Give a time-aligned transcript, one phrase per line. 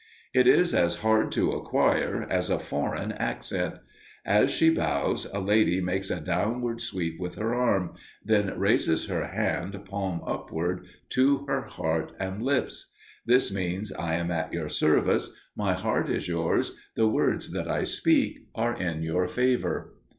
[0.33, 3.75] It is as hard to acquire as a foreign accent.
[4.25, 7.93] As she bows, a lady makes a downward sweep with her arm,
[8.25, 12.91] then raises her hand, palm upward, to her heart and lips.
[13.27, 17.83] This means, "I am at your service; my heart is yours; the words that I
[17.83, 19.93] speak are in your favor."